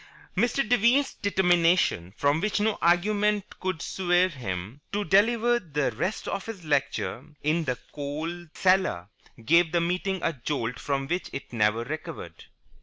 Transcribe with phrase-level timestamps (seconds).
[0.35, 0.67] Mr.
[0.67, 6.65] Devine's determination, from which no argument could swerve him, to deliver the rest of his
[6.65, 9.09] lecture in the coal cellar
[9.45, 12.45] gave the meeting a jolt from which it never recovered.